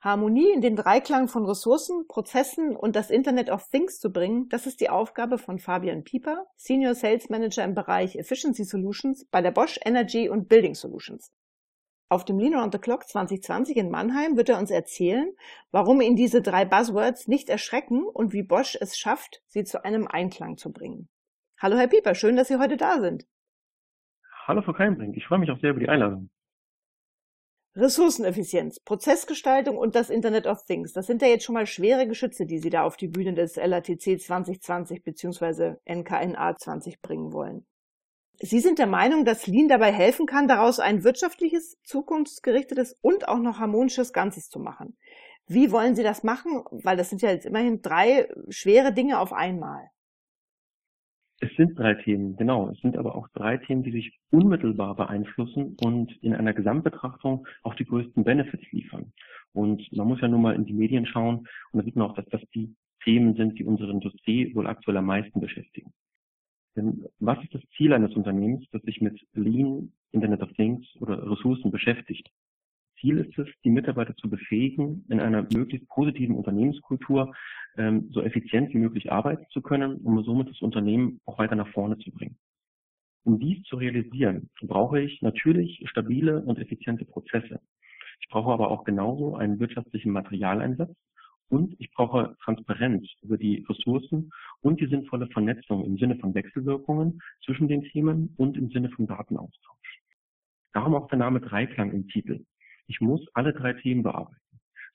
Harmonie 0.00 0.52
in 0.52 0.60
den 0.60 0.76
Dreiklang 0.76 1.26
von 1.26 1.44
Ressourcen, 1.44 2.06
Prozessen 2.06 2.76
und 2.76 2.94
das 2.94 3.10
Internet 3.10 3.50
of 3.50 3.68
Things 3.68 3.98
zu 3.98 4.12
bringen, 4.12 4.48
das 4.48 4.66
ist 4.66 4.80
die 4.80 4.90
Aufgabe 4.90 5.38
von 5.38 5.58
Fabian 5.58 6.04
Pieper, 6.04 6.46
Senior 6.54 6.94
Sales 6.94 7.28
Manager 7.30 7.64
im 7.64 7.74
Bereich 7.74 8.14
Efficiency 8.14 8.62
Solutions 8.62 9.24
bei 9.24 9.42
der 9.42 9.50
Bosch 9.50 9.80
Energy 9.84 10.28
und 10.28 10.48
Building 10.48 10.76
Solutions. 10.76 11.32
Auf 12.08 12.24
dem 12.24 12.38
Lean 12.38 12.54
Around 12.54 12.74
the 12.74 12.78
Clock 12.78 13.08
2020 13.08 13.76
in 13.76 13.90
Mannheim 13.90 14.36
wird 14.36 14.48
er 14.48 14.60
uns 14.60 14.70
erzählen, 14.70 15.32
warum 15.72 16.00
ihn 16.00 16.14
diese 16.14 16.42
drei 16.42 16.64
Buzzwords 16.64 17.26
nicht 17.26 17.48
erschrecken 17.48 18.04
und 18.04 18.32
wie 18.32 18.44
Bosch 18.44 18.78
es 18.80 18.96
schafft, 18.96 19.42
sie 19.48 19.64
zu 19.64 19.84
einem 19.84 20.06
Einklang 20.06 20.56
zu 20.56 20.72
bringen. 20.72 21.08
Hallo 21.58 21.76
Herr 21.76 21.88
Pieper, 21.88 22.14
schön, 22.14 22.36
dass 22.36 22.46
Sie 22.46 22.60
heute 22.60 22.76
da 22.76 23.00
sind. 23.00 23.26
Hallo 24.46 24.62
Frau 24.62 24.74
Keimbrink, 24.74 25.16
ich 25.16 25.26
freue 25.26 25.40
mich 25.40 25.50
auch 25.50 25.58
sehr 25.58 25.70
über 25.70 25.80
die 25.80 25.88
Einladung. 25.88 26.30
Ressourceneffizienz, 27.78 28.80
Prozessgestaltung 28.80 29.78
und 29.78 29.94
das 29.94 30.10
Internet 30.10 30.48
of 30.48 30.64
Things. 30.64 30.92
Das 30.92 31.06
sind 31.06 31.22
ja 31.22 31.28
jetzt 31.28 31.44
schon 31.44 31.54
mal 31.54 31.66
schwere 31.66 32.08
Geschütze, 32.08 32.44
die 32.44 32.58
Sie 32.58 32.70
da 32.70 32.82
auf 32.82 32.96
die 32.96 33.06
Bühne 33.06 33.34
des 33.34 33.54
LATC 33.54 34.20
2020 34.20 35.04
bzw. 35.04 35.76
NKNA 35.88 36.56
20 36.56 37.00
bringen 37.00 37.32
wollen. 37.32 37.66
Sie 38.40 38.58
sind 38.58 38.80
der 38.80 38.88
Meinung, 38.88 39.24
dass 39.24 39.46
Lean 39.46 39.68
dabei 39.68 39.92
helfen 39.92 40.26
kann, 40.26 40.48
daraus 40.48 40.80
ein 40.80 41.04
wirtschaftliches, 41.04 41.76
zukunftsgerichtetes 41.84 42.96
und 43.00 43.28
auch 43.28 43.38
noch 43.38 43.60
harmonisches 43.60 44.12
Ganzes 44.12 44.48
zu 44.48 44.58
machen. 44.58 44.96
Wie 45.46 45.70
wollen 45.70 45.94
Sie 45.94 46.02
das 46.02 46.24
machen? 46.24 46.64
Weil 46.70 46.96
das 46.96 47.10
sind 47.10 47.22
ja 47.22 47.30
jetzt 47.30 47.46
immerhin 47.46 47.80
drei 47.80 48.28
schwere 48.48 48.92
Dinge 48.92 49.20
auf 49.20 49.32
einmal. 49.32 49.88
Es 51.40 51.54
sind 51.56 51.78
drei 51.78 51.94
Themen, 51.94 52.36
genau. 52.36 52.68
Es 52.70 52.80
sind 52.80 52.96
aber 52.96 53.14
auch 53.14 53.28
drei 53.28 53.58
Themen, 53.58 53.84
die 53.84 53.92
sich 53.92 54.18
unmittelbar 54.30 54.96
beeinflussen 54.96 55.76
und 55.84 56.12
in 56.22 56.34
einer 56.34 56.52
Gesamtbetrachtung 56.52 57.46
auch 57.62 57.74
die 57.74 57.84
größten 57.84 58.24
Benefits 58.24 58.64
liefern. 58.72 59.12
Und 59.52 59.90
man 59.92 60.08
muss 60.08 60.20
ja 60.20 60.28
nur 60.28 60.40
mal 60.40 60.56
in 60.56 60.64
die 60.64 60.72
Medien 60.72 61.06
schauen 61.06 61.46
und 61.72 61.78
da 61.78 61.84
sieht 61.84 61.94
man 61.96 62.10
auch, 62.10 62.14
dass 62.14 62.26
das 62.26 62.42
die 62.54 62.74
Themen 63.04 63.34
sind, 63.36 63.58
die 63.58 63.64
unsere 63.64 63.92
Industrie 63.92 64.52
wohl 64.54 64.66
aktuell 64.66 64.96
am 64.96 65.06
meisten 65.06 65.40
beschäftigen. 65.40 65.92
Denn 66.76 67.06
was 67.20 67.42
ist 67.42 67.54
das 67.54 67.62
Ziel 67.76 67.92
eines 67.92 68.14
Unternehmens, 68.14 68.66
das 68.72 68.82
sich 68.82 69.00
mit 69.00 69.20
Lean, 69.32 69.92
Internet 70.10 70.42
of 70.42 70.52
Things 70.54 70.86
oder 71.00 71.30
Ressourcen 71.30 71.70
beschäftigt? 71.70 72.28
Ziel 73.00 73.18
ist 73.18 73.38
es, 73.38 73.48
die 73.64 73.70
Mitarbeiter 73.70 74.14
zu 74.16 74.28
befähigen, 74.28 75.04
in 75.08 75.20
einer 75.20 75.42
möglichst 75.52 75.88
positiven 75.88 76.36
Unternehmenskultur 76.36 77.34
ähm, 77.76 78.08
so 78.10 78.22
effizient 78.22 78.72
wie 78.74 78.78
möglich 78.78 79.12
arbeiten 79.12 79.46
zu 79.50 79.62
können, 79.62 79.96
um 79.98 80.22
somit 80.24 80.48
das 80.48 80.60
Unternehmen 80.60 81.20
auch 81.24 81.38
weiter 81.38 81.56
nach 81.56 81.68
vorne 81.68 81.98
zu 81.98 82.10
bringen. 82.10 82.36
Um 83.24 83.38
dies 83.38 83.62
zu 83.64 83.76
realisieren, 83.76 84.48
brauche 84.62 85.00
ich 85.00 85.20
natürlich 85.22 85.82
stabile 85.88 86.40
und 86.42 86.58
effiziente 86.58 87.04
Prozesse. 87.04 87.60
Ich 88.20 88.28
brauche 88.28 88.52
aber 88.52 88.70
auch 88.70 88.84
genauso 88.84 89.36
einen 89.36 89.60
wirtschaftlichen 89.60 90.12
Materialeinsatz 90.12 90.94
und 91.48 91.74
ich 91.78 91.90
brauche 91.92 92.36
Transparenz 92.42 93.06
über 93.22 93.38
die 93.38 93.64
Ressourcen 93.68 94.30
und 94.60 94.80
die 94.80 94.86
sinnvolle 94.86 95.28
Vernetzung 95.28 95.84
im 95.84 95.96
Sinne 95.98 96.16
von 96.16 96.34
Wechselwirkungen 96.34 97.20
zwischen 97.44 97.68
den 97.68 97.82
Themen 97.82 98.34
und 98.36 98.56
im 98.56 98.70
Sinne 98.70 98.90
von 98.90 99.06
Datenaustausch. 99.06 100.02
Darum 100.72 100.94
auch 100.94 101.08
der 101.08 101.18
Name 101.18 101.40
Dreiklang 101.40 101.92
im 101.92 102.08
Titel. 102.08 102.44
Ich 102.88 103.00
muss 103.00 103.24
alle 103.34 103.52
drei 103.52 103.74
Themen 103.74 104.02
bearbeiten. 104.02 104.40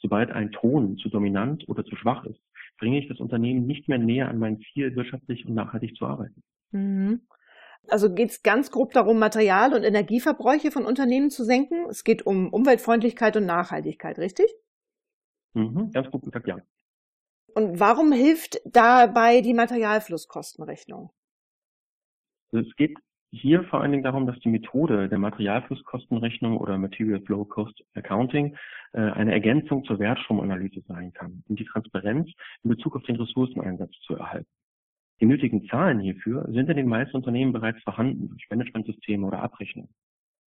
Sobald 0.01 0.31
ein 0.31 0.51
Ton 0.51 0.97
zu 0.97 1.09
dominant 1.09 1.67
oder 1.69 1.85
zu 1.85 1.95
schwach 1.95 2.25
ist, 2.25 2.41
bringe 2.77 2.99
ich 2.99 3.07
das 3.07 3.19
Unternehmen 3.19 3.65
nicht 3.65 3.87
mehr 3.87 3.99
näher 3.99 4.27
an 4.27 4.39
mein 4.39 4.59
Ziel, 4.59 4.95
wirtschaftlich 4.95 5.45
und 5.45 5.53
nachhaltig 5.53 5.95
zu 5.95 6.05
arbeiten. 6.05 6.43
Mhm. 6.71 7.21
Also 7.87 8.13
geht 8.13 8.31
es 8.31 8.43
ganz 8.43 8.71
grob 8.71 8.93
darum, 8.93 9.19
Material- 9.19 9.73
und 9.73 9.83
Energieverbräuche 9.83 10.71
von 10.71 10.85
Unternehmen 10.85 11.29
zu 11.29 11.43
senken. 11.43 11.85
Es 11.89 12.03
geht 12.03 12.25
um 12.25 12.49
Umweltfreundlichkeit 12.51 13.37
und 13.37 13.45
Nachhaltigkeit, 13.45 14.17
richtig? 14.19 14.47
Mhm, 15.53 15.91
ganz 15.91 16.09
gut 16.09 16.23
gesagt, 16.23 16.47
ja. 16.47 16.57
Und 17.53 17.79
warum 17.79 18.11
hilft 18.11 18.59
dabei 18.65 19.41
die 19.41 19.53
Materialflusskostenrechnung? 19.53 21.11
Es 22.51 22.75
geht 22.75 22.97
hier 23.33 23.63
vor 23.63 23.81
allen 23.81 23.91
Dingen 23.91 24.03
darum, 24.03 24.27
dass 24.27 24.39
die 24.41 24.49
Methode 24.49 25.09
der 25.09 25.17
Materialflusskostenrechnung 25.17 26.55
oder 26.57 26.77
Material 26.77 27.19
Flow 27.21 27.43
Cost 27.45 27.83
Accounting 27.95 28.55
äh, 28.93 28.99
eine 28.99 29.31
Ergänzung 29.31 29.83
zur 29.85 29.97
Wertstromanalyse 29.97 30.81
sein 30.87 31.13
kann, 31.13 31.43
um 31.47 31.55
die 31.55 31.65
Transparenz 31.65 32.29
in 32.63 32.69
Bezug 32.69 32.95
auf 32.95 33.03
den 33.03 33.15
Ressourceneinsatz 33.15 33.91
zu 34.05 34.15
erhalten. 34.15 34.49
Die 35.19 35.25
nötigen 35.25 35.65
Zahlen 35.67 35.99
hierfür 35.99 36.45
sind 36.51 36.69
in 36.69 36.77
den 36.77 36.87
meisten 36.87 37.15
Unternehmen 37.15 37.53
bereits 37.53 37.81
vorhanden 37.81 38.29
durch 38.29 38.45
Managementsysteme 38.51 39.25
oder 39.25 39.41
Abrechnungen. 39.41 39.89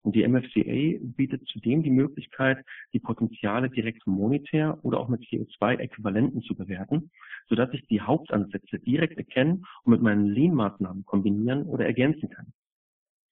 Und 0.03 0.15
die 0.15 0.27
MFCA 0.27 0.99
bietet 1.01 1.47
zudem 1.47 1.81
die 1.81 1.89
Möglichkeit, 1.89 2.63
die 2.93 2.99
Potenziale 2.99 3.71
direkt 3.71 4.05
monetär 4.05 4.77
oder 4.83 4.99
auch 4.99 5.09
mit 5.09 5.23
CO2-Äquivalenten 5.23 6.43
zu 6.43 6.55
bewerten, 6.55 7.09
sodass 7.49 7.73
ich 7.73 7.87
die 7.87 8.01
Hauptansätze 8.01 8.77
direkt 8.77 9.17
erkennen 9.17 9.65
und 9.83 9.91
mit 9.91 10.01
meinen 10.03 10.27
Lean-Maßnahmen 10.27 11.05
kombinieren 11.05 11.63
oder 11.63 11.85
ergänzen 11.85 12.29
kann. 12.29 12.53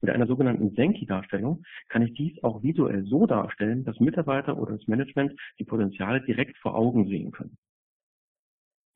Mit 0.06 0.14
einer 0.14 0.28
sogenannten 0.28 0.70
Senki-Darstellung 0.76 1.64
kann 1.90 2.04
ich 2.04 2.14
dies 2.14 2.44
auch 2.44 2.62
visuell 2.62 3.06
so 3.06 3.26
darstellen, 3.26 3.86
dass 3.86 4.00
Mitarbeiter 4.00 4.56
oder 4.56 4.78
das 4.78 4.88
Management 4.88 5.34
die 5.58 5.64
Potenziale 5.64 6.22
direkt 6.22 6.58
vor 6.58 6.76
Augen 6.76 7.08
sehen 7.08 7.32
können. 7.32 7.58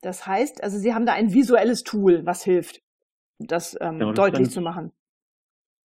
Das 0.02 0.24
heißt, 0.28 0.62
also 0.62 0.78
Sie 0.78 0.94
haben 0.94 1.06
da 1.06 1.14
ein 1.14 1.34
visuelles 1.34 1.82
Tool, 1.82 2.24
was 2.26 2.44
hilft, 2.44 2.80
das, 3.40 3.76
ähm, 3.80 3.98
genau, 3.98 4.12
das 4.12 4.18
deutlich 4.18 4.46
eine, 4.46 4.50
zu 4.50 4.60
machen. 4.60 4.92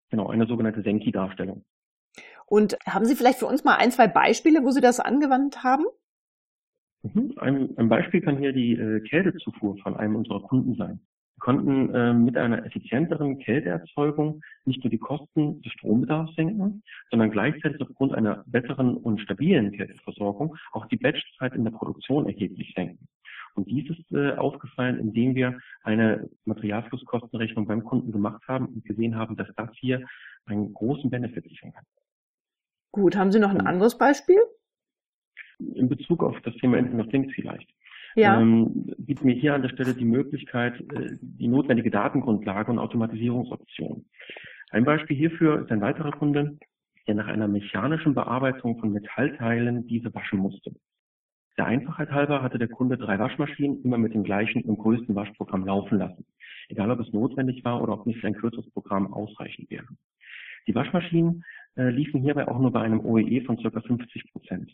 Genau, 0.10 0.28
eine 0.28 0.46
sogenannte 0.46 0.82
Senki-Darstellung. 0.82 1.64
Und 2.46 2.78
haben 2.86 3.06
Sie 3.06 3.16
vielleicht 3.16 3.40
für 3.40 3.46
uns 3.46 3.64
mal 3.64 3.78
ein, 3.78 3.92
zwei 3.92 4.10
Beispiele, 4.10 4.62
wo 4.66 4.72
Sie 4.72 4.82
das 4.82 5.00
angewandt 5.00 5.64
haben? 5.64 5.86
Mhm. 7.04 7.34
Ein, 7.38 7.78
ein 7.78 7.88
Beispiel 7.88 8.20
kann 8.20 8.40
hier 8.40 8.52
die 8.52 8.74
äh, 8.74 9.00
Kältezufuhr 9.08 9.78
von 9.78 9.96
einem 9.96 10.18
unserer 10.18 10.42
Kunden 10.42 10.76
sein 10.76 11.00
konnten 11.40 11.94
äh, 11.94 12.14
mit 12.14 12.38
einer 12.38 12.66
effizienteren 12.66 13.40
Kälteerzeugung 13.40 14.42
nicht 14.66 14.84
nur 14.84 14.92
die 14.92 14.98
Kosten 14.98 15.62
des 15.62 15.74
Strombedarfs 15.74 16.36
senken, 16.36 16.84
sondern 17.10 17.32
gleichzeitig 17.32 17.82
aufgrund 17.82 18.14
einer 18.14 18.44
besseren 18.48 18.96
und 18.98 19.20
stabilen 19.20 19.72
Kälteversorgung 19.72 20.56
auch 20.72 20.86
die 20.88 20.98
Batchzeit 20.98 21.54
in 21.54 21.64
der 21.64 21.72
Produktion 21.72 22.28
erheblich 22.28 22.74
senken. 22.76 23.08
Und 23.56 23.70
dies 23.70 23.90
ist 23.90 24.12
äh, 24.12 24.34
aufgefallen, 24.36 25.00
indem 25.00 25.36
wir 25.36 25.60
eine 25.84 26.30
Materialflusskostenrechnung 26.46 27.68
beim 27.68 27.84
Kunden 27.84 28.12
gemacht 28.12 28.42
haben 28.48 28.68
und 28.68 28.86
gesehen 28.86 29.16
haben, 29.16 29.36
dass 29.36 29.48
das 29.56 29.70
hier 29.76 30.06
einen 30.46 30.74
großen 30.74 31.10
Benefit 31.10 31.46
liefern 31.46 31.74
kann. 31.74 31.86
Gut, 32.92 33.16
haben 33.16 33.32
Sie 33.32 33.40
noch 33.40 33.52
ein 33.52 33.62
anderes 33.62 33.98
Beispiel? 33.98 34.40
In 35.60 35.88
Bezug 35.88 36.24
auf 36.24 36.40
das 36.42 36.56
Thema 36.56 36.78
Internet 36.78 37.06
of 37.06 37.12
Things 37.12 37.32
vielleicht 37.34 37.70
ja. 38.16 38.40
ähm, 38.40 38.94
bietet 38.98 39.26
mir 39.26 39.36
hier 39.36 39.54
an 39.54 39.62
der 39.62 39.70
Stelle 39.70 39.94
die 39.94 40.06
Möglichkeit, 40.06 40.80
äh, 40.92 41.18
die 41.22 41.48
notwendige 41.48 41.92
Datengrundlage 41.92 42.72
und 42.72 42.80
Automatisierungsoption. 42.80 44.06
Ein 44.72 44.86
Beispiel 44.86 45.16
hierfür 45.16 45.62
ist 45.62 45.72
ein 45.72 45.82
weiterer 45.82 46.12
Kunde, 46.12 46.58
der 47.08 47.16
nach 47.16 47.28
einer 47.28 47.48
mechanischen 47.48 48.14
Bearbeitung 48.14 48.80
von 48.80 48.92
Metallteilen 48.92 49.88
diese 49.88 50.14
waschen 50.14 50.40
musste. 50.40 50.74
Der 51.58 51.68
Einfachheit 51.68 52.12
halber 52.12 52.42
hatte 52.42 52.58
der 52.58 52.68
Kunde 52.68 52.98
drei 52.98 53.20
Waschmaschinen 53.20 53.84
immer 53.84 53.98
mit 53.98 54.14
dem 54.14 54.24
gleichen 54.24 54.64
und 54.64 54.80
größten 54.80 55.14
Waschprogramm 55.14 55.66
laufen 55.66 56.00
lassen, 56.00 56.26
egal 56.70 56.90
ob 56.90 57.00
es 57.00 57.14
notwendig 57.14 57.64
war 57.64 57.82
oder 57.82 57.94
ob 57.94 58.08
nicht 58.08 58.24
ein 58.26 58.34
kürzeres 58.34 58.70
Programm 58.72 59.14
ausreichend 59.14 59.70
wäre. 59.70 59.88
Die 60.68 60.74
Waschmaschinen 60.74 61.44
äh, 61.76 61.90
liefen 61.90 62.22
hierbei 62.22 62.48
auch 62.48 62.60
nur 62.60 62.72
bei 62.72 62.82
einem 62.82 63.02
OEE 63.02 63.42
von 63.42 63.58
ca. 63.58 63.82
50 63.82 64.32
Prozent. 64.32 64.72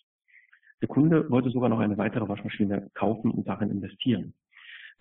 Der 0.81 0.88
Kunde 0.88 1.29
wollte 1.29 1.50
sogar 1.50 1.69
noch 1.69 1.79
eine 1.79 1.97
weitere 1.97 2.28
Waschmaschine 2.28 2.90
kaufen 2.94 3.31
und 3.31 3.47
darin 3.47 3.69
investieren. 3.69 4.34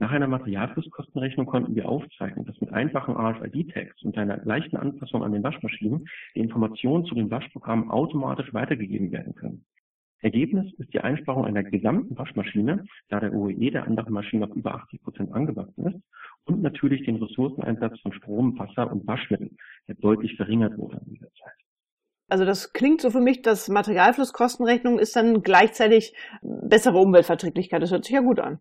Nach 0.00 0.12
einer 0.12 0.28
Materialflusskostenrechnung 0.28 1.46
konnten 1.46 1.74
wir 1.74 1.88
aufzeigen, 1.88 2.44
dass 2.44 2.60
mit 2.60 2.72
einfachen 2.72 3.16
RFID-Tags 3.16 4.02
und 4.04 4.16
einer 4.16 4.44
leichten 4.44 4.76
Anpassung 4.76 5.24
an 5.24 5.32
den 5.32 5.42
Waschmaschinen 5.42 6.06
die 6.34 6.40
Informationen 6.40 7.04
zu 7.04 7.16
dem 7.16 7.30
Waschprogramm 7.30 7.90
automatisch 7.90 8.54
weitergegeben 8.54 9.10
werden 9.10 9.34
können. 9.34 9.64
Ergebnis 10.20 10.72
ist 10.78 10.92
die 10.92 11.00
Einsparung 11.00 11.44
einer 11.44 11.62
gesamten 11.62 12.16
Waschmaschine, 12.18 12.84
da 13.08 13.20
der 13.20 13.32
OEE 13.32 13.70
der 13.70 13.84
anderen 13.84 14.12
Maschine 14.12 14.46
auf 14.46 14.56
über 14.56 14.74
80 14.74 15.02
Prozent 15.02 15.32
angewachsen 15.32 15.86
ist, 15.86 16.00
und 16.44 16.62
natürlich 16.62 17.04
den 17.04 17.16
Ressourceneinsatz 17.16 18.00
von 18.00 18.12
Strom, 18.12 18.58
Wasser 18.58 18.90
und 18.90 19.06
Waschmittel, 19.06 19.50
der 19.86 19.94
deutlich 19.96 20.36
verringert 20.36 20.76
wurde 20.76 21.00
in 21.04 21.14
dieser 21.14 21.32
Zeit. 21.34 21.67
Also 22.28 22.44
das 22.44 22.72
klingt 22.72 23.00
so 23.00 23.10
für 23.10 23.20
mich, 23.20 23.42
dass 23.42 23.68
Materialflusskostenrechnung 23.68 24.98
ist 24.98 25.16
dann 25.16 25.42
gleichzeitig 25.42 26.14
bessere 26.42 26.98
Umweltverträglichkeit. 26.98 27.82
Das 27.82 27.90
hört 27.90 28.04
sich 28.04 28.14
ja 28.14 28.20
gut 28.20 28.38
an. 28.38 28.60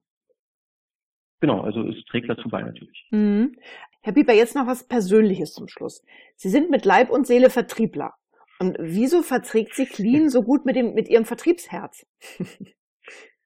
Genau, 1.42 1.62
also 1.62 1.84
es 1.84 2.04
trägt 2.06 2.30
dazu 2.30 2.50
bei 2.50 2.62
natürlich. 2.62 3.08
Mhm. 3.12 3.58
Herr 4.02 4.14
Pieper, 4.14 4.34
jetzt 4.34 4.56
noch 4.56 4.68
was 4.68 4.88
Persönliches 4.88 5.54
zum 5.54 5.68
Schluss. 5.68 6.04
Sie 6.36 6.50
sind 6.50 6.70
mit 6.70 6.86
Leib 6.86 7.10
und 7.10 7.28
Seele 7.28 7.50
Vertriebler. 7.50 8.14
Und 8.60 8.78
wieso 8.80 9.22
verträgt 9.22 9.76
sich 9.76 9.98
Lean 10.00 10.30
so 10.30 10.42
gut 10.42 10.66
mit, 10.66 10.76
dem, 10.76 10.94
mit 10.94 11.10
Ihrem 11.10 11.26
Vertriebsherz? 11.26 12.08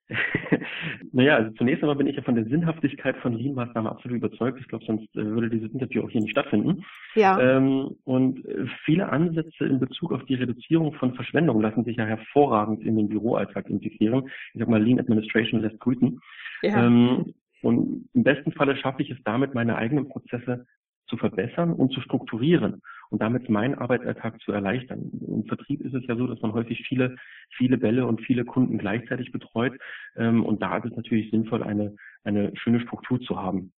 naja, 1.12 1.36
also 1.36 1.50
zunächst 1.52 1.82
einmal 1.82 1.96
bin 1.96 2.06
ich 2.06 2.16
ja 2.16 2.22
von 2.22 2.34
der 2.34 2.44
Sinnhaftigkeit 2.44 3.16
von 3.18 3.34
Lean-Maßnahmen 3.34 3.90
absolut 3.90 4.18
überzeugt. 4.18 4.58
Ich 4.60 4.68
glaube, 4.68 4.84
sonst 4.84 5.14
äh, 5.14 5.24
würde 5.24 5.48
dieses 5.48 5.70
Interview 5.72 6.02
auch 6.02 6.10
hier 6.10 6.20
nicht 6.20 6.32
stattfinden. 6.32 6.84
Ja. 7.14 7.40
Ähm, 7.40 7.96
und 8.04 8.44
äh, 8.44 8.66
viele 8.84 9.08
Ansätze 9.08 9.64
in 9.64 9.80
Bezug 9.80 10.12
auf 10.12 10.24
die 10.24 10.34
Reduzierung 10.34 10.94
von 10.94 11.14
Verschwendung 11.14 11.60
lassen 11.60 11.84
sich 11.84 11.96
ja 11.96 12.04
hervorragend 12.04 12.82
in 12.82 12.96
den 12.96 13.08
Büroalltag 13.08 13.70
integrieren. 13.70 14.28
Ich 14.52 14.60
sag 14.60 14.68
mal, 14.68 14.82
Lean 14.82 15.00
Administration 15.00 15.60
lässt 15.60 15.78
grüßen. 15.80 16.20
Ja. 16.62 16.86
Ähm, 16.86 17.34
und 17.62 18.08
im 18.12 18.24
besten 18.24 18.52
Falle 18.52 18.76
schaffe 18.76 19.02
ich 19.02 19.10
es 19.10 19.18
damit, 19.24 19.54
meine 19.54 19.76
eigenen 19.76 20.08
Prozesse 20.08 20.66
zu 21.12 21.18
verbessern 21.18 21.74
und 21.74 21.92
zu 21.92 22.00
strukturieren 22.00 22.80
und 23.10 23.20
damit 23.20 23.50
meinen 23.50 23.74
Arbeitsalltag 23.74 24.40
zu 24.40 24.52
erleichtern. 24.52 25.10
Im 25.28 25.44
Vertrieb 25.44 25.82
ist 25.82 25.92
es 25.92 26.06
ja 26.06 26.16
so, 26.16 26.26
dass 26.26 26.40
man 26.40 26.54
häufig 26.54 26.82
viele, 26.88 27.16
viele 27.54 27.76
Bälle 27.76 28.06
und 28.06 28.22
viele 28.22 28.46
Kunden 28.46 28.78
gleichzeitig 28.78 29.30
betreut. 29.30 29.78
Ähm, 30.16 30.42
und 30.42 30.62
da 30.62 30.78
ist 30.78 30.86
es 30.86 30.96
natürlich 30.96 31.30
sinnvoll, 31.30 31.62
eine, 31.62 31.94
eine 32.24 32.56
schöne 32.56 32.80
Struktur 32.80 33.20
zu 33.20 33.38
haben. 33.38 33.74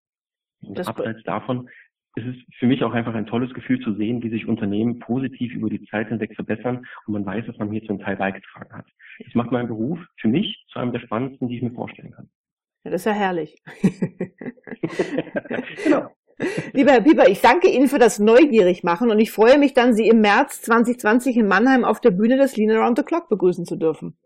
Und 0.60 0.78
das 0.78 0.86
abseits 0.86 1.24
davon 1.24 1.68
ist 2.14 2.26
es 2.26 2.36
für 2.60 2.66
mich 2.66 2.84
auch 2.84 2.92
einfach 2.92 3.14
ein 3.14 3.26
tolles 3.26 3.52
Gefühl 3.52 3.80
zu 3.80 3.94
sehen, 3.94 4.22
wie 4.22 4.30
sich 4.30 4.46
Unternehmen 4.46 5.00
positiv 5.00 5.52
über 5.52 5.68
die 5.68 5.84
Zeit 5.86 6.08
hinweg 6.08 6.36
verbessern 6.36 6.86
und 7.06 7.14
man 7.14 7.26
weiß, 7.26 7.46
dass 7.46 7.58
man 7.58 7.72
hier 7.72 7.84
zum 7.84 7.98
Teil 7.98 8.16
beigetragen 8.16 8.72
hat. 8.72 8.86
Das 9.18 9.34
macht 9.34 9.50
meinen 9.50 9.66
Beruf 9.66 9.98
für 10.20 10.28
mich 10.28 10.64
zu 10.68 10.78
einem 10.78 10.92
der 10.92 11.00
spannendsten, 11.00 11.48
die 11.48 11.56
ich 11.56 11.62
mir 11.62 11.72
vorstellen 11.72 12.12
kann. 12.12 12.30
Ja, 12.84 12.92
das 12.92 13.00
ist 13.00 13.06
ja 13.06 13.12
herrlich. 13.12 13.60
genau. 15.84 16.12
Lieber 16.72 16.92
Herr 16.92 17.02
Pieper, 17.02 17.28
ich 17.28 17.40
danke 17.40 17.68
Ihnen 17.70 17.88
für 17.88 17.98
das 17.98 18.18
Neugierig-Machen 18.18 19.10
und 19.10 19.18
ich 19.18 19.30
freue 19.30 19.58
mich 19.58 19.74
dann, 19.74 19.94
Sie 19.94 20.08
im 20.08 20.20
März 20.20 20.62
2020 20.62 21.36
in 21.36 21.46
Mannheim 21.46 21.84
auf 21.84 22.00
der 22.00 22.10
Bühne 22.10 22.36
des 22.36 22.56
Lean 22.56 22.70
Around 22.70 22.98
the 22.98 23.04
Clock 23.04 23.28
begrüßen 23.28 23.64
zu 23.64 23.76
dürfen. 23.76 24.16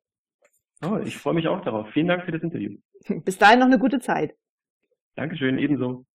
Oh, 0.83 0.99
ich 1.05 1.17
freue 1.17 1.35
mich 1.35 1.49
auch 1.49 1.61
darauf. 1.63 1.89
Vielen 1.93 2.07
Dank 2.07 2.25
für 2.25 2.33
das 2.33 2.43
Interview. 2.43 2.79
Bis 3.25 3.39
dahin 3.39 3.59
noch 3.59 3.67
eine 3.67 3.79
gute 3.79 3.99
Zeit. 3.99 4.35
Dankeschön, 5.17 5.59
ebenso. 5.59 6.07